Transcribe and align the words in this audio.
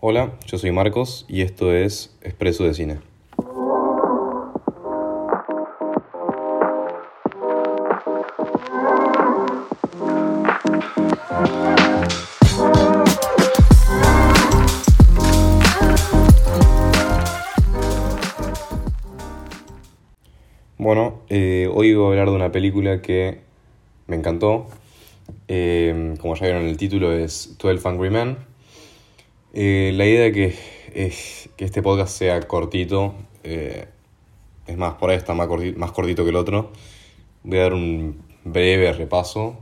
Hola, 0.00 0.38
yo 0.46 0.58
soy 0.58 0.70
Marcos 0.70 1.26
y 1.26 1.42
esto 1.42 1.74
es 1.74 2.16
Expreso 2.22 2.62
de 2.62 2.72
Cine. 2.72 3.00
Bueno, 20.76 21.22
eh, 21.28 21.68
hoy 21.74 21.92
voy 21.94 22.06
a 22.06 22.10
hablar 22.10 22.28
de 22.28 22.36
una 22.36 22.52
película 22.52 23.02
que 23.02 23.40
me 24.06 24.14
encantó. 24.14 24.68
Eh, 25.48 26.14
como 26.20 26.36
ya 26.36 26.42
vieron 26.46 26.62
en 26.62 26.68
el 26.68 26.76
título 26.76 27.10
es 27.12 27.56
12 27.58 27.88
Angry 27.88 28.10
Men. 28.10 28.47
Eh, 29.52 29.92
la 29.94 30.06
idea 30.06 30.22
de 30.22 30.32
que, 30.32 30.54
es 30.94 31.48
que 31.56 31.64
este 31.64 31.82
podcast 31.82 32.16
sea 32.16 32.40
cortito, 32.42 33.14
es 33.42 34.76
más, 34.76 34.94
por 34.94 35.10
ahí 35.10 35.16
está 35.16 35.34
más 35.34 35.46
cortito, 35.46 35.78
más 35.78 35.92
cortito 35.92 36.24
que 36.24 36.30
el 36.30 36.36
otro. 36.36 36.72
Voy 37.42 37.58
a 37.58 37.62
dar 37.62 37.74
un 37.74 38.22
breve 38.44 38.92
repaso 38.92 39.58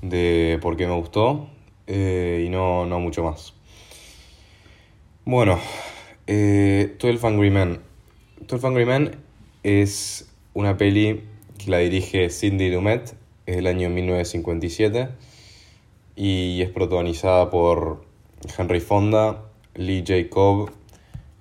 de 0.00 0.58
por 0.62 0.76
qué 0.76 0.86
me 0.86 0.94
gustó 0.94 1.48
y 1.86 2.48
no, 2.48 2.86
no 2.86 3.00
mucho 3.00 3.22
más. 3.22 3.54
Bueno, 5.24 5.58
12 6.26 6.98
Angry 7.22 7.50
Men. 7.50 7.80
12 8.40 8.66
Angry 8.66 8.86
Men 8.86 9.16
es 9.62 10.32
una 10.54 10.76
peli 10.76 11.22
que 11.58 11.70
la 11.70 11.78
dirige 11.78 12.28
Cindy 12.30 12.70
Lumet, 12.70 13.14
es 13.46 13.56
del 13.56 13.66
año 13.66 13.88
1957 13.88 15.08
y 16.16 16.60
es 16.62 16.70
protagonizada 16.70 17.50
por 17.50 18.04
Henry 18.56 18.80
Fonda, 18.80 19.42
Lee 19.74 20.04
Jacob, 20.06 20.70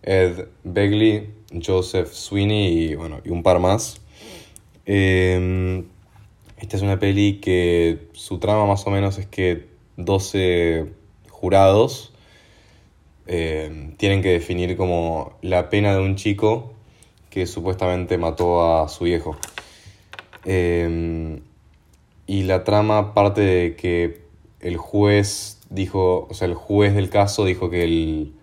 Ed 0.04 0.48
Begley, 0.64 1.30
Joseph 1.64 2.12
Sweeney 2.12 2.92
y, 2.92 2.96
bueno, 2.96 3.20
y 3.24 3.30
un 3.30 3.44
par 3.44 3.60
más. 3.60 4.02
Em, 4.86 5.86
esta 6.58 6.78
es 6.78 6.84
una 6.84 7.00
peli 7.00 7.40
que 7.40 8.08
su 8.14 8.40
trama 8.40 8.66
más 8.66 8.86
o 8.88 8.90
menos 8.90 9.18
es 9.18 9.26
que 9.28 9.68
12 9.98 10.88
jurados 11.30 12.14
em, 13.28 13.96
tienen 13.98 14.22
que 14.22 14.30
definir 14.30 14.76
como 14.78 15.34
la 15.42 15.70
pena 15.70 15.94
de 15.96 16.02
un 16.02 16.16
chico 16.16 16.74
que 17.30 17.46
supuestamente 17.46 18.18
mató 18.18 18.82
a 18.84 18.90
su 18.90 19.06
viejo. 19.06 19.38
Em, 20.46 21.42
y 22.28 22.44
la 22.44 22.64
trama 22.64 23.14
parte 23.14 23.42
de 23.42 23.76
que 23.76 24.22
el 24.60 24.78
juez 24.78 25.61
dijo, 25.72 26.28
o 26.30 26.34
sea, 26.36 26.48
el 26.48 26.54
juez 26.54 26.94
del 26.94 27.10
caso 27.10 27.46
dijo 27.46 27.72
que 27.72 27.84
el, 27.84 28.34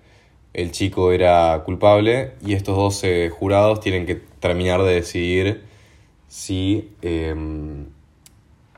chico 0.73 1.13
era 1.13 1.63
culpable 1.65 2.33
y 2.45 2.55
estos 2.55 2.77
12 2.77 3.31
jurados 3.31 3.79
tienen 3.79 4.07
que 4.07 4.17
terminar 4.17 4.83
de 4.83 4.95
decidir 4.95 5.63
si, 6.27 6.91
em, 7.01 7.87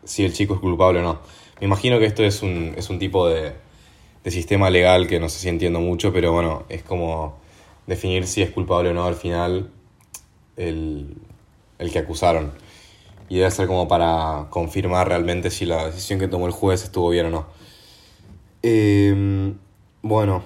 si 0.05 0.25
el 0.27 0.35
chico 0.35 0.55
es 0.55 0.61
culpable 0.61 1.01
o 1.01 1.03
no. 1.03 1.21
Me 1.59 1.67
imagino 1.67 1.99
que 1.99 2.05
esto 2.05 2.23
es 2.23 2.43
un, 2.43 2.75
es 2.77 2.91
un 2.91 2.99
tipo 2.99 3.29
de, 3.29 3.55
de 4.25 4.31
sistema 4.31 4.69
legal 4.71 5.07
que 5.07 5.19
no 5.21 5.29
sé 5.29 5.39
si 5.39 5.49
entiendo 5.49 5.81
mucho, 5.81 6.13
pero 6.13 6.33
bueno, 6.33 6.65
es 6.69 6.83
como 6.83 7.39
definir 7.87 8.27
si 8.27 8.43
es 8.43 8.51
culpable 8.51 8.91
o 8.91 8.95
no 8.95 9.05
al 9.05 9.17
final 9.17 9.71
el, 10.57 11.17
que 11.93 11.99
acusaron. 11.99 12.53
Y 13.29 13.37
debe 13.37 13.51
ser 13.51 13.67
como 13.67 13.89
para 13.89 14.47
confirmar 14.51 15.09
realmente 15.09 15.51
si 15.51 15.65
la 15.65 15.87
decisión 15.87 16.19
que 16.19 16.29
tomó 16.29 16.47
el 16.47 16.53
juez 16.53 16.83
estuvo 16.83 17.11
bien 17.11 17.27
o 17.27 17.31
no. 17.31 17.47
Em, 18.63 19.55
bueno, 20.03 20.43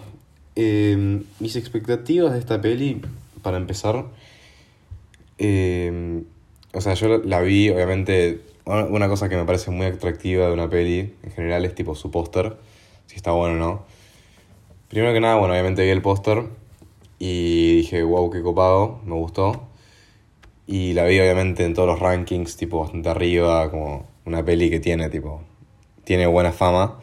em, 0.55 1.25
mis 1.41 1.57
expectativas 1.57 2.33
de 2.33 2.39
esta 2.39 2.61
peli, 2.61 3.03
para 3.43 3.57
empezar, 3.57 4.05
em, 5.39 6.25
o 6.73 6.81
sea, 6.81 6.95
yo 6.95 7.19
la 7.19 7.41
vi, 7.41 7.71
obviamente, 7.71 8.41
una 8.67 9.09
cosa 9.09 9.29
que 9.29 9.37
me 9.37 9.45
parece 9.45 9.71
muy 9.71 9.87
atractiva 9.87 10.47
de 10.47 10.53
una 10.53 10.69
peli, 10.71 11.15
en 11.23 11.31
general, 11.33 11.65
es 11.65 11.75
tipo 11.75 11.95
su 11.95 12.11
póster, 12.11 12.57
si 13.07 13.17
está 13.17 13.33
bueno 13.33 13.55
o 13.57 13.59
no. 13.59 13.85
Primero 14.89 15.13
que 15.13 15.21
nada, 15.21 15.37
bueno, 15.37 15.55
obviamente 15.55 15.83
vi 15.85 15.91
el 15.91 16.03
póster 16.03 16.45
y 17.19 17.77
dije, 17.79 18.03
wow, 18.03 18.31
qué 18.31 18.43
copado, 18.43 19.01
me 19.05 19.15
gustó. 19.15 19.69
Y 20.67 20.95
la 20.95 21.05
vi 21.05 21.19
obviamente 21.21 21.65
en 21.65 21.75
todos 21.75 21.89
los 21.89 22.01
rankings, 22.01 22.57
tipo 22.57 22.81
bastante 22.81 23.09
arriba, 23.09 23.71
como 23.71 24.07
una 24.25 24.45
peli 24.45 24.71
que 24.71 24.81
tiene, 24.81 25.11
tipo, 25.11 25.43
tiene 26.05 26.27
buena 26.27 26.53
fama. 26.53 27.01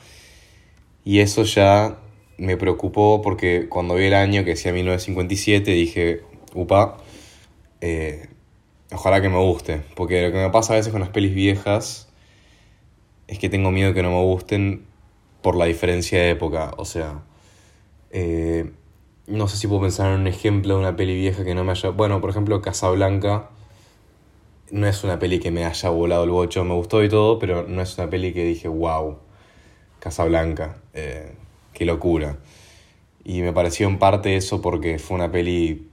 Y 1.03 1.19
eso 1.19 1.43
ya 1.43 1.97
me 2.37 2.57
preocupó 2.57 3.21
porque 3.21 3.67
cuando 3.69 3.95
vi 3.95 4.05
el 4.05 4.13
año 4.13 4.43
que 4.43 4.51
decía 4.51 4.73
1957 4.73 5.71
dije, 5.71 6.21
upa, 6.53 6.97
eh, 7.81 8.27
ojalá 8.91 9.21
que 9.21 9.29
me 9.29 9.37
guste. 9.37 9.81
Porque 9.95 10.23
lo 10.23 10.31
que 10.31 10.37
me 10.37 10.49
pasa 10.49 10.73
a 10.73 10.75
veces 10.77 10.91
con 10.91 11.01
las 11.01 11.09
pelis 11.09 11.33
viejas 11.33 12.09
es 13.27 13.39
que 13.39 13.49
tengo 13.49 13.71
miedo 13.71 13.93
que 13.93 14.03
no 14.03 14.09
me 14.09 14.23
gusten 14.23 14.85
por 15.41 15.55
la 15.55 15.65
diferencia 15.65 16.19
de 16.19 16.31
época. 16.31 16.73
O 16.77 16.85
sea, 16.85 17.23
eh, 18.11 18.71
no 19.27 19.47
sé 19.47 19.57
si 19.57 19.67
puedo 19.67 19.81
pensar 19.81 20.13
en 20.13 20.21
un 20.21 20.27
ejemplo 20.27 20.75
de 20.75 20.79
una 20.79 20.95
peli 20.95 21.15
vieja 21.15 21.43
que 21.43 21.55
no 21.55 21.63
me 21.63 21.71
haya... 21.71 21.89
Bueno, 21.89 22.21
por 22.21 22.29
ejemplo, 22.29 22.61
Casablanca 22.61 23.49
no 24.71 24.87
es 24.87 25.03
una 25.03 25.19
peli 25.19 25.39
que 25.39 25.51
me 25.51 25.65
haya 25.65 25.89
volado 25.89 26.23
el 26.23 26.29
bocho. 26.31 26.63
Me 26.63 26.73
gustó 26.73 27.03
y 27.03 27.09
todo, 27.09 27.39
pero 27.39 27.67
no 27.67 27.81
es 27.81 27.97
una 27.97 28.09
peli 28.09 28.33
que 28.33 28.45
dije, 28.45 28.67
wow, 28.67 29.17
Casablanca, 30.01 30.77
eh, 30.93 31.31
qué 31.73 31.85
locura. 31.85 32.37
Y 33.23 33.41
me 33.41 33.53
pareció 33.53 33.87
en 33.87 33.99
parte 33.99 34.35
eso 34.35 34.61
porque 34.61 34.99
fue 34.99 35.15
una 35.15 35.31
peli 35.31 35.87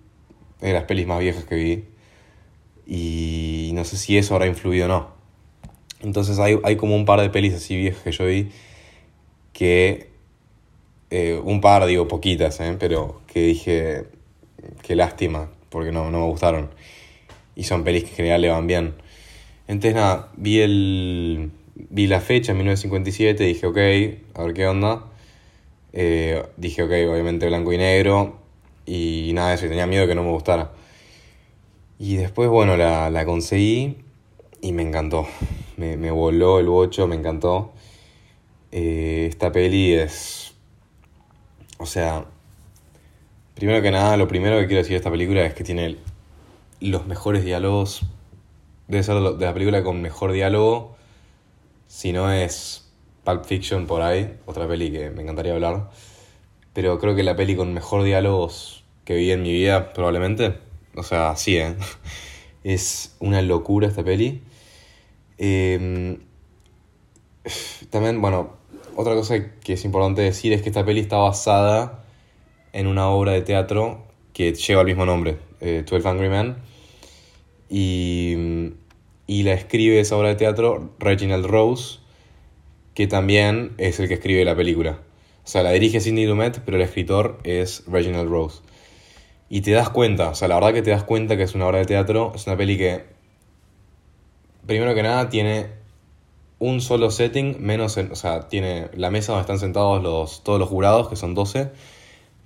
de 0.60 0.72
las 0.72 0.84
pelis 0.84 1.06
más 1.06 1.20
viejas 1.20 1.44
que 1.44 1.54
vi. 1.54 1.84
Y 2.86 3.70
no 3.74 3.84
sé 3.84 3.98
si 3.98 4.16
eso 4.16 4.34
habrá 4.34 4.46
influido 4.46 4.86
o 4.86 4.88
no. 4.88 5.08
Entonces 6.00 6.38
hay, 6.38 6.58
hay 6.64 6.76
como 6.76 6.96
un 6.96 7.04
par 7.04 7.20
de 7.20 7.28
pelis 7.28 7.54
así 7.54 7.76
viejas 7.76 8.02
que 8.02 8.12
yo 8.12 8.24
vi 8.24 8.50
que 9.52 10.08
eh, 11.10 11.40
un 11.42 11.60
par, 11.60 11.84
digo, 11.86 12.08
poquitas, 12.08 12.60
¿eh? 12.60 12.76
pero 12.78 13.20
que 13.26 13.40
dije, 13.40 14.04
qué 14.82 14.94
lástima, 14.94 15.50
porque 15.68 15.92
no, 15.92 16.10
no 16.10 16.20
me 16.20 16.26
gustaron. 16.26 16.70
Y 17.56 17.64
son 17.64 17.84
pelis 17.84 18.04
que 18.04 18.10
en 18.10 18.16
general 18.16 18.40
le 18.40 18.48
van 18.48 18.66
bien. 18.66 18.94
Entonces, 19.66 19.96
nada, 19.96 20.30
vi, 20.36 20.60
el, 20.60 21.50
vi 21.90 22.06
la 22.06 22.20
fecha, 22.20 22.54
1957, 22.54 23.44
dije, 23.44 23.66
ok, 23.66 23.76
a 24.38 24.44
ver 24.44 24.54
qué 24.54 24.66
onda. 24.66 25.06
Eh, 25.92 26.44
dije, 26.56 26.82
ok, 26.82 26.90
obviamente 27.10 27.46
blanco 27.46 27.72
y 27.72 27.78
negro. 27.78 28.38
Y 28.86 29.32
nada 29.34 29.50
de 29.50 29.54
eso, 29.56 29.68
tenía 29.68 29.86
miedo 29.86 30.06
que 30.06 30.14
no 30.14 30.22
me 30.22 30.30
gustara. 30.30 30.72
Y 31.98 32.16
después, 32.16 32.48
bueno, 32.48 32.76
la, 32.76 33.10
la 33.10 33.24
conseguí 33.24 33.96
y 34.60 34.72
me 34.72 34.82
encantó. 34.82 35.26
Me, 35.76 35.96
me 35.96 36.10
voló 36.10 36.58
el 36.60 36.66
bocho, 36.66 37.06
me 37.06 37.16
encantó. 37.16 37.72
esta 38.70 39.52
peli 39.52 39.94
es 39.94 40.48
o 41.78 41.86
sea, 41.86 42.24
primero 43.54 43.80
que 43.80 43.92
nada, 43.92 44.16
lo 44.16 44.26
primero 44.26 44.58
que 44.58 44.66
quiero 44.66 44.78
decir 44.78 44.94
de 44.94 44.96
esta 44.96 45.12
película 45.12 45.44
es 45.44 45.54
que 45.54 45.62
tiene 45.62 45.96
los 46.80 47.06
mejores 47.06 47.44
diálogos. 47.44 48.02
Debe 48.88 49.04
ser 49.04 49.14
de 49.14 49.46
la 49.46 49.54
película 49.54 49.84
con 49.84 50.02
mejor 50.02 50.32
diálogo. 50.32 50.96
Si 51.88 52.12
no 52.12 52.30
es 52.30 52.86
Pulp 53.24 53.44
Fiction 53.44 53.86
por 53.86 54.02
ahí, 54.02 54.38
otra 54.46 54.68
peli 54.68 54.92
que 54.92 55.10
me 55.10 55.22
encantaría 55.22 55.54
hablar. 55.54 55.90
Pero 56.74 56.98
creo 56.98 57.16
que 57.16 57.22
la 57.22 57.34
peli 57.34 57.56
con 57.56 57.74
mejor 57.74 58.04
diálogos 58.04 58.84
que 59.04 59.16
vi 59.16 59.32
en 59.32 59.42
mi 59.42 59.52
vida, 59.52 59.92
probablemente. 59.94 60.58
O 60.94 61.02
sea, 61.02 61.34
sí, 61.36 61.56
¿eh? 61.56 61.74
Es 62.62 63.16
una 63.20 63.40
locura 63.40 63.88
esta 63.88 64.04
peli. 64.04 64.42
Em, 65.38 66.18
también, 67.90 68.20
bueno, 68.20 68.56
otra 68.96 69.14
cosa 69.14 69.52
que 69.60 69.72
es 69.72 69.84
importante 69.84 70.22
decir 70.22 70.52
es 70.52 70.60
que 70.60 70.68
esta 70.68 70.84
peli 70.84 71.00
está 71.00 71.16
basada 71.16 72.04
en 72.72 72.86
una 72.86 73.08
obra 73.08 73.32
de 73.32 73.42
teatro 73.42 74.04
que 74.34 74.52
lleva 74.52 74.82
el 74.82 74.88
mismo 74.88 75.06
nombre, 75.06 75.38
eh, 75.60 75.84
12 75.88 76.08
Angry 76.08 76.28
Men. 76.28 76.56
Y, 77.70 78.74
y, 79.28 79.42
la 79.44 79.52
escribe 79.52 80.00
esa 80.00 80.16
obra 80.16 80.30
de 80.30 80.34
teatro 80.34 80.90
Reginald 80.98 81.46
Rose, 81.46 82.00
que 82.94 83.06
también 83.06 83.74
es 83.78 84.00
el 84.00 84.08
que 84.08 84.14
escribe 84.14 84.44
la 84.44 84.56
película. 84.56 84.98
O 85.44 85.48
sea, 85.48 85.62
la 85.62 85.70
dirige 85.70 86.00
Sidney 86.00 86.26
Lumet, 86.26 86.60
pero 86.64 86.78
el 86.78 86.82
escritor 86.82 87.38
es 87.44 87.84
Reginald 87.86 88.28
Rose. 88.28 88.62
Y 89.48 89.60
te 89.60 89.70
das 89.70 89.90
cuenta, 89.90 90.30
o 90.30 90.34
sea, 90.34 90.48
la 90.48 90.56
verdad 90.56 90.74
que 90.74 90.82
te 90.82 90.90
das 90.90 91.04
cuenta 91.04 91.36
que 91.36 91.44
es 91.44 91.54
una 91.54 91.66
obra 91.66 91.78
de 91.78 91.84
teatro, 91.84 92.32
es 92.34 92.46
una 92.46 92.56
peli 92.56 92.76
que, 92.76 93.04
primero 94.66 94.94
que 94.94 95.02
nada, 95.02 95.28
tiene 95.28 95.78
un 96.58 96.80
solo 96.80 97.10
setting, 97.10 97.56
menos, 97.60 97.96
o 97.96 98.14
sea, 98.16 98.48
tiene 98.48 98.88
la 98.94 99.10
mesa 99.10 99.32
donde 99.32 99.42
están 99.42 99.58
sentados 99.58 100.02
los, 100.02 100.42
todos 100.42 100.58
los 100.58 100.68
jurados, 100.68 101.08
que 101.08 101.16
son 101.16 101.34
12, 101.34 101.70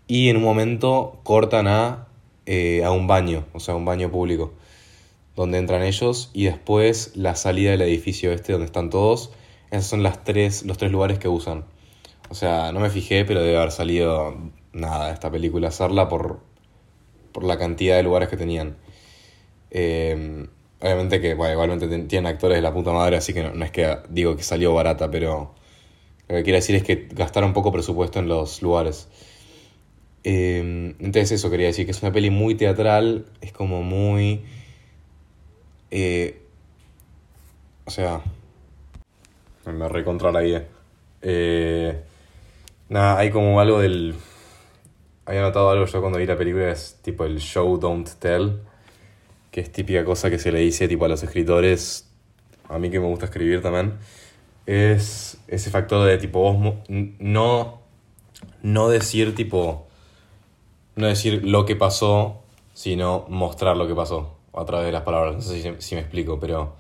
y 0.06 0.28
en 0.28 0.36
un 0.36 0.42
momento 0.42 1.20
cortan 1.22 1.66
a, 1.66 2.08
eh, 2.46 2.84
a 2.84 2.90
un 2.92 3.06
baño, 3.06 3.46
o 3.52 3.60
sea, 3.60 3.74
un 3.74 3.84
baño 3.84 4.10
público, 4.10 4.52
donde 5.36 5.58
entran 5.58 5.82
ellos, 5.82 6.30
y 6.32 6.44
después 6.44 7.12
la 7.16 7.34
salida 7.34 7.70
del 7.70 7.82
edificio 7.82 8.32
este, 8.32 8.52
donde 8.52 8.66
están 8.66 8.90
todos, 8.90 9.30
esos 9.70 9.86
son 9.86 10.02
las 10.02 10.24
tres, 10.24 10.64
los 10.64 10.76
tres 10.76 10.92
lugares 10.92 11.18
que 11.18 11.28
usan. 11.28 11.64
O 12.28 12.34
sea, 12.34 12.72
no 12.72 12.80
me 12.80 12.90
fijé, 12.90 13.24
pero 13.24 13.40
debe 13.40 13.56
haber 13.56 13.72
salido 13.72 14.36
nada 14.72 15.12
esta 15.12 15.30
película 15.30 15.68
hacerla 15.68 16.08
por, 16.08 16.40
por 17.32 17.44
la 17.44 17.58
cantidad 17.58 17.96
de 17.96 18.02
lugares 18.02 18.28
que 18.28 18.36
tenían. 18.36 18.76
Eh, 19.70 20.46
obviamente 20.80 21.20
que, 21.20 21.34
bueno, 21.34 21.52
igualmente 21.54 21.88
tienen 22.06 22.26
actores 22.26 22.58
de 22.58 22.62
la 22.62 22.72
puta 22.72 22.92
madre, 22.92 23.16
así 23.16 23.32
que 23.32 23.42
no, 23.42 23.64
es 23.64 23.70
que 23.70 23.98
digo 24.10 24.36
que 24.36 24.42
salió 24.42 24.74
barata, 24.74 25.10
pero 25.10 25.54
lo 26.28 26.36
que 26.36 26.42
quiero 26.42 26.56
decir 26.56 26.76
es 26.76 26.82
que 26.82 27.08
gastaron 27.10 27.52
poco 27.52 27.72
presupuesto 27.72 28.18
en 28.18 28.28
los 28.28 28.62
lugares. 28.62 29.08
Eh, 30.24 30.94
entonces 30.98 31.32
eso 31.32 31.50
quería 31.50 31.66
decir, 31.66 31.86
que 31.86 31.92
es 31.92 32.02
una 32.02 32.12
peli 32.12 32.30
muy 32.30 32.54
teatral, 32.54 33.26
es 33.40 33.52
como 33.52 33.82
muy... 33.82 34.44
Eh, 35.94 36.40
o 37.84 37.90
sea... 37.90 38.22
Me 39.66 39.88
recontra 39.88 40.32
la 40.32 40.42
guía. 40.42 40.66
Eh, 41.20 42.02
nada, 42.88 43.18
hay 43.18 43.30
como 43.30 43.60
algo 43.60 43.78
del... 43.78 44.14
Había 45.26 45.42
notado 45.42 45.70
algo 45.70 45.84
yo 45.84 46.00
cuando 46.00 46.18
vi 46.18 46.26
la 46.26 46.36
película, 46.36 46.70
es 46.70 46.98
tipo 47.02 47.24
el 47.24 47.38
show 47.38 47.78
don't 47.78 48.08
tell, 48.18 48.58
que 49.52 49.60
es 49.60 49.70
típica 49.70 50.04
cosa 50.04 50.30
que 50.30 50.38
se 50.38 50.50
le 50.50 50.58
dice 50.60 50.88
tipo 50.88 51.04
a 51.04 51.08
los 51.08 51.22
escritores, 51.22 52.10
a 52.68 52.78
mí 52.78 52.90
que 52.90 52.98
me 52.98 53.06
gusta 53.06 53.26
escribir 53.26 53.62
también, 53.62 53.98
es 54.66 55.38
ese 55.46 55.70
factor 55.70 56.04
de 56.04 56.18
tipo 56.18 56.40
vos 56.40 56.74
no, 56.88 57.80
no 58.62 58.88
decir 58.88 59.36
tipo 59.36 59.86
no 60.96 61.06
decir 61.06 61.44
lo 61.44 61.66
que 61.66 61.76
pasó, 61.76 62.42
sino 62.74 63.24
mostrar 63.28 63.76
lo 63.76 63.86
que 63.86 63.94
pasó 63.94 64.41
a 64.52 64.64
través 64.64 64.86
de 64.86 64.92
las 64.92 65.02
palabras. 65.02 65.34
No 65.34 65.40
sé 65.40 65.80
si, 65.80 65.94
me 65.94 66.00
explico, 66.00 66.38
pero... 66.40 66.76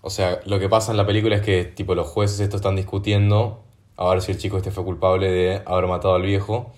O 0.00 0.10
sea, 0.10 0.40
lo 0.46 0.58
que 0.58 0.68
pasa 0.68 0.90
en 0.90 0.96
la 0.96 1.06
película 1.06 1.36
es 1.36 1.42
que 1.42 1.64
tipo 1.64 1.94
los 1.94 2.08
jueces 2.08 2.40
estos 2.40 2.60
están 2.60 2.74
discutiendo 2.74 3.62
a 3.96 4.08
ver 4.10 4.20
si 4.22 4.32
el 4.32 4.38
chico 4.38 4.56
este 4.56 4.72
fue 4.72 4.84
culpable 4.84 5.30
de 5.30 5.62
haber 5.64 5.86
matado 5.86 6.14
al 6.14 6.22
viejo. 6.22 6.72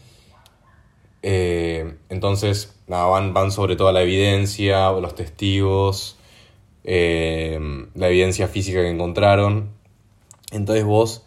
Eh, 1.23 1.97
entonces, 2.11 2.79
nada, 2.87 3.07
van, 3.07 3.33
van 3.33 3.51
sobre 3.51 3.77
toda 3.77 3.93
la 3.93 4.03
evidencia, 4.03 4.91
los 4.93 5.15
testigos, 5.15 6.19
eh, 6.85 7.59
la 7.95 8.09
evidencia 8.09 8.47
física 8.47 8.83
que 8.83 8.91
encontraron. 8.91 9.71
Entonces 10.53 10.85
vos 10.85 11.25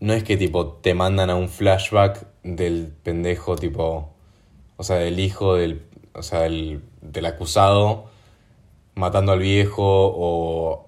no 0.00 0.12
es 0.12 0.24
que 0.24 0.36
tipo 0.36 0.66
te 0.66 0.94
mandan 0.94 1.30
a 1.30 1.36
un 1.36 1.48
flashback 1.48 2.26
del 2.42 2.92
pendejo 3.02 3.56
tipo, 3.56 4.10
o 4.76 4.82
sea, 4.84 4.96
del 4.96 5.20
hijo 5.20 5.54
del, 5.54 5.82
o 6.14 6.22
sea, 6.22 6.40
del, 6.40 6.82
del 7.00 7.26
acusado 7.26 8.04
matando 8.94 9.32
al 9.32 9.38
viejo 9.38 9.82
o, 9.84 10.86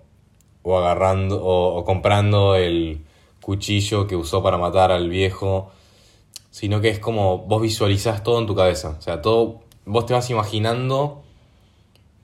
o 0.62 0.78
agarrando 0.78 1.42
o, 1.42 1.76
o, 1.76 1.84
comprando 1.84 2.56
el 2.56 3.04
cuchillo 3.40 4.06
que 4.06 4.16
usó 4.16 4.42
para 4.42 4.58
matar 4.58 4.92
al 4.92 5.08
viejo, 5.08 5.70
sino 6.50 6.80
que 6.80 6.88
es 6.88 6.98
como 6.98 7.38
vos 7.38 7.62
visualizás 7.62 8.22
todo 8.22 8.38
en 8.38 8.46
tu 8.46 8.54
cabeza, 8.54 8.96
o 8.98 9.02
sea, 9.02 9.22
todo, 9.22 9.60
vos 9.86 10.06
te 10.06 10.14
vas 10.14 10.28
imaginando 10.30 11.22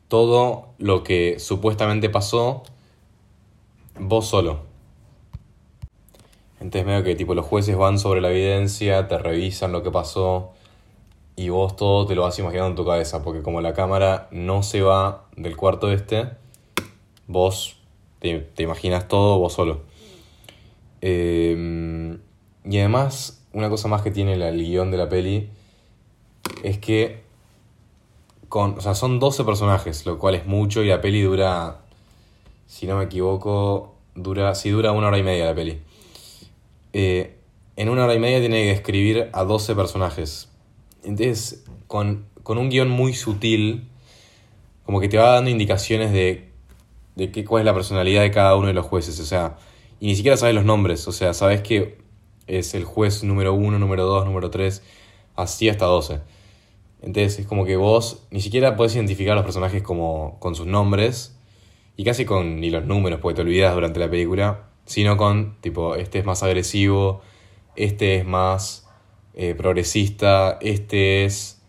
todo 0.08 0.68
lo 0.78 1.02
que 1.02 1.38
supuestamente 1.38 2.10
pasó 2.10 2.62
vos 3.98 4.26
solo. 4.26 4.60
Entonces 6.60 6.84
medio 6.84 7.02
que 7.02 7.14
tipo 7.14 7.34
los 7.34 7.46
jueces 7.46 7.76
van 7.76 7.98
sobre 7.98 8.20
la 8.20 8.30
evidencia, 8.30 9.08
te 9.08 9.16
revisan 9.16 9.72
lo 9.72 9.82
que 9.82 9.90
pasó 9.90 10.52
y 11.40 11.48
vos 11.48 11.74
todo 11.74 12.04
te 12.06 12.14
lo 12.14 12.20
vas 12.20 12.38
imaginando 12.38 12.68
en 12.68 12.76
tu 12.76 12.84
cabeza, 12.84 13.22
porque 13.22 13.40
como 13.40 13.62
la 13.62 13.72
cámara 13.72 14.28
no 14.30 14.62
se 14.62 14.82
va 14.82 15.24
del 15.36 15.56
cuarto 15.56 15.90
este, 15.90 16.28
vos 17.26 17.78
te, 18.18 18.52
imaginas 18.58 19.08
todo 19.08 19.38
vos 19.38 19.54
solo. 19.54 19.80
Em, 21.00 22.18
y 22.66 22.78
además, 22.78 23.42
una 23.54 23.70
cosa 23.70 23.88
más 23.88 24.02
que 24.02 24.10
tiene 24.10 24.34
el 24.34 24.62
guion 24.62 24.90
de 24.90 24.98
la 24.98 25.08
peli 25.08 25.48
es 26.62 26.76
que 26.76 27.22
con, 28.50 28.76
o 28.76 28.80
sea, 28.82 28.94
son 28.94 29.18
12 29.18 29.42
personajes, 29.44 30.04
lo 30.04 30.18
cual 30.18 30.34
es 30.34 30.44
mucho 30.44 30.82
y 30.82 30.88
la 30.88 31.00
peli 31.00 31.22
dura, 31.22 31.78
si 32.66 32.86
no 32.86 32.98
me 32.98 33.04
equivoco, 33.04 33.94
dura, 34.14 34.54
si 34.54 34.68
dura 34.68 34.92
una 34.92 35.06
hora 35.06 35.16
y 35.16 35.22
media 35.22 35.46
la 35.46 35.54
peli. 35.54 35.80
Eh, 36.92 37.38
en 37.76 37.88
una 37.88 38.04
hora 38.04 38.12
y 38.14 38.18
media 38.18 38.40
tiene 38.40 38.64
que 38.64 38.72
escribir 38.72 39.30
a 39.32 39.44
12 39.44 39.74
personajes. 39.74 40.50
Entonces, 41.04 41.64
con, 41.86 42.26
un 42.44 42.70
guion 42.70 42.90
muy 42.90 43.14
sutil, 43.14 43.88
como 44.84 45.00
que 45.00 45.08
te 45.08 45.18
va 45.18 45.30
dando 45.30 45.50
indicaciones 45.50 46.12
de, 46.12 46.50
de 47.16 47.30
qué, 47.30 47.44
cuál 47.44 47.62
es 47.62 47.66
la 47.66 47.74
personalidad 47.74 48.22
de 48.22 48.30
cada 48.30 48.56
uno 48.56 48.66
de 48.66 48.74
los 48.74 48.86
jueces. 48.86 49.18
O 49.20 49.24
sea, 49.24 49.56
y 50.00 50.06
ni 50.06 50.16
siquiera 50.16 50.36
sabes 50.36 50.54
los 50.54 50.64
nombres. 50.64 51.06
O 51.08 51.12
sea, 51.12 51.34
sabes 51.34 51.62
que 51.62 51.98
es 52.46 52.74
el 52.74 52.84
juez 52.84 53.22
número 53.22 53.54
1, 53.54 53.78
número 53.78 54.04
2, 54.06 54.26
número 54.26 54.50
3, 54.50 54.82
así 55.36 55.68
hasta 55.68 55.86
12. 55.86 56.20
Entonces 57.02 57.38
es 57.38 57.46
como 57.46 57.64
que 57.64 57.76
vos 57.76 58.26
ni 58.30 58.40
siquiera 58.40 58.76
podés 58.76 58.94
identificar 58.94 59.32
a 59.32 59.36
los 59.36 59.44
personajes 59.44 59.82
como 59.82 60.38
con 60.38 60.54
sus 60.54 60.66
nombres 60.66 61.36
y 61.96 62.04
casi 62.04 62.24
con 62.24 62.60
ni 62.60 62.70
los 62.70 62.84
números, 62.84 63.20
porque 63.20 63.36
te 63.36 63.42
olvidas 63.42 63.74
durante 63.74 64.00
la 64.00 64.10
película 64.10 64.70
sino 64.90 65.16
con, 65.16 65.54
tipo, 65.60 65.94
este 65.94 66.18
es 66.18 66.24
más 66.24 66.42
agresivo, 66.42 67.22
este 67.76 68.16
es 68.16 68.26
más 68.26 68.88
eh, 69.42 69.54
progresista, 69.54 70.58
este 70.60 71.24
es... 71.24 71.62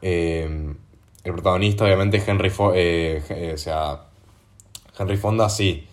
Eh, 0.00 0.74
el 1.22 1.32
protagonista, 1.32 1.84
obviamente, 1.84 2.20
Henry, 2.26 2.50
eh, 2.74 3.52
o 3.54 3.56
sea, 3.56 4.06
Henry 4.98 5.16
Fonda, 5.16 5.48
sí, 5.48 5.86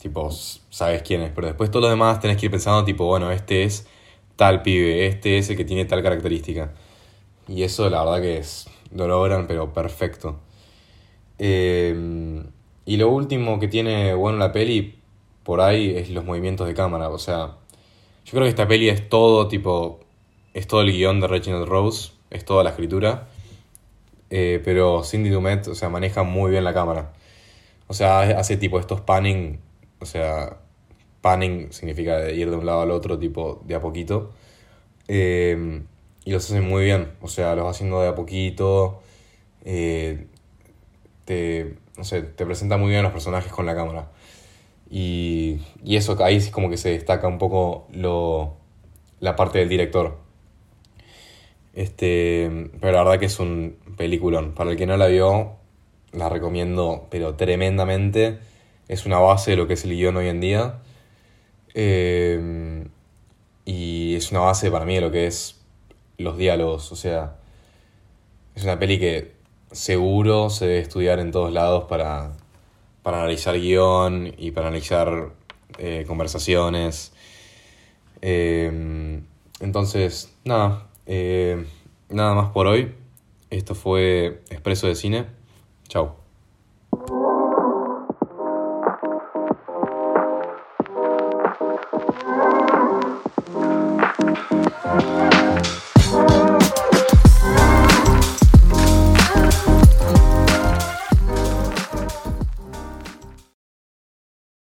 tipo, 0.00 0.30
sabes 0.30 1.02
quién 1.02 1.22
es, 1.22 1.32
pero 1.34 1.48
después 1.48 1.72
todo 1.72 1.82
lo 1.82 1.88
demás 1.88 2.20
tenés 2.20 2.36
que 2.36 2.46
ir 2.46 2.52
pensando, 2.52 2.84
tipo, 2.84 3.04
bueno, 3.04 3.32
este 3.32 3.64
es 3.64 3.88
tal 4.36 4.62
pibe, 4.62 5.08
este 5.08 5.38
es 5.38 5.50
el 5.50 5.56
que 5.56 5.64
tiene 5.64 5.86
tal 5.86 6.04
característica. 6.04 6.72
Y 7.48 7.64
eso 7.64 7.90
la 7.90 8.04
verdad 8.04 8.20
que 8.22 8.38
es, 8.38 8.68
lo 8.94 9.08
logran, 9.08 9.48
pero 9.48 9.72
perfecto. 9.72 10.38
y 11.38 12.96
lo 12.96 13.08
último 13.10 13.58
que 13.58 13.66
tiene 13.66 14.14
bueno 14.14 14.38
la 14.38 14.52
peli, 14.52 15.00
por 15.42 15.60
ahí 15.60 15.96
es 15.96 16.10
los 16.10 16.24
movimientos 16.24 16.68
de 16.68 16.74
cámara. 16.74 17.08
O 17.08 17.18
sea, 17.18 17.56
yo 18.24 18.30
creo 18.30 18.44
que 18.44 18.50
esta 18.50 18.68
peli 18.68 18.88
es 18.88 19.08
todo 19.08 19.48
tipo. 19.48 20.05
Es 20.56 20.66
todo 20.66 20.80
el 20.80 20.90
guion 20.90 21.20
de 21.20 21.28
Reginald 21.28 21.68
Rose, 21.68 22.12
es 22.30 22.46
toda 22.46 22.64
la 22.64 22.70
escritura. 22.70 23.28
Eh, 24.30 24.62
pero 24.64 25.04
Cindy 25.04 25.28
Dumet, 25.28 25.68
o 25.68 25.74
sea, 25.74 25.90
maneja 25.90 26.22
muy 26.22 26.50
bien 26.50 26.64
la 26.64 26.72
cámara. 26.72 27.12
O 27.88 27.94
sea, 27.94 28.20
hace 28.20 28.56
tipo 28.56 28.80
estos 28.80 29.02
panning. 29.02 29.60
O 30.00 30.06
sea, 30.06 30.56
panning 31.20 31.72
significa 31.72 32.30
ir 32.30 32.48
de 32.48 32.56
un 32.56 32.64
lado 32.64 32.80
al 32.80 32.90
otro, 32.90 33.18
tipo 33.18 33.62
de 33.66 33.74
a 33.74 33.82
poquito. 33.82 34.32
Eh, 35.08 35.82
y 36.24 36.32
los 36.32 36.46
hace 36.46 36.62
muy 36.62 36.84
bien. 36.84 37.12
O 37.20 37.28
sea, 37.28 37.54
los 37.54 37.66
va 37.66 37.70
haciendo 37.72 38.00
de 38.00 38.08
a 38.08 38.14
poquito. 38.14 39.02
Eh, 39.66 40.26
te, 41.26 41.76
no 41.98 42.04
sé, 42.04 42.22
te 42.22 42.46
presenta 42.46 42.78
muy 42.78 42.90
bien 42.90 43.02
los 43.02 43.12
personajes 43.12 43.52
con 43.52 43.66
la 43.66 43.74
cámara. 43.74 44.10
Y, 44.90 45.60
y 45.84 45.96
eso 45.96 46.16
ahí 46.24 46.36
es 46.36 46.50
como 46.50 46.70
que 46.70 46.78
se 46.78 46.90
destaca 46.90 47.28
un 47.28 47.38
poco 47.38 47.88
lo, 47.92 48.56
la 49.20 49.36
parte 49.36 49.58
del 49.58 49.68
director. 49.68 50.25
Este, 51.76 52.70
pero 52.80 52.94
la 52.94 53.04
verdad 53.04 53.20
que 53.20 53.26
es 53.26 53.38
un 53.38 53.76
peliculón. 53.96 54.52
Para 54.52 54.70
el 54.70 54.76
que 54.76 54.86
no 54.86 54.96
la 54.96 55.06
vio, 55.08 55.56
la 56.12 56.28
recomiendo, 56.30 57.06
pero 57.10 57.34
tremendamente. 57.36 58.38
Es 58.88 59.06
una 59.06 59.18
base 59.18 59.52
de 59.52 59.56
lo 59.58 59.68
que 59.68 59.74
es 59.74 59.84
el 59.84 59.90
guion 59.90 60.16
hoy 60.16 60.28
en 60.28 60.40
día. 60.40 60.78
Eh, 61.74 62.86
y 63.66 64.14
es 64.16 64.30
una 64.30 64.40
base 64.40 64.70
para 64.70 64.86
mí 64.86 64.94
de 64.94 65.02
lo 65.02 65.10
que 65.10 65.26
es 65.26 65.60
los 66.16 66.38
diálogos. 66.38 66.90
O 66.92 66.96
sea, 66.96 67.36
es 68.54 68.64
una 68.64 68.78
peli 68.78 68.98
que 68.98 69.32
seguro 69.70 70.48
se 70.48 70.66
debe 70.66 70.78
estudiar 70.80 71.18
en 71.18 71.30
todos 71.30 71.52
lados 71.52 71.84
para, 71.84 72.32
para 73.02 73.18
analizar 73.18 73.54
guion 73.60 74.32
y 74.38 74.50
para 74.52 74.68
analizar 74.68 75.30
eh, 75.78 76.04
conversaciones. 76.06 77.12
Eh, 78.22 79.20
entonces, 79.60 80.32
nada, 80.44 80.86
eh, 81.06 81.64
nada 82.08 82.34
más 82.34 82.50
por 82.50 82.66
hoy. 82.66 82.94
Esto 83.50 83.74
fue 83.74 84.42
Expreso 84.50 84.86
de 84.86 84.94
Cine. 84.94 85.26
Chao. 85.88 86.25